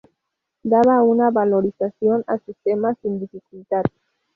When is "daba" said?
0.63-1.03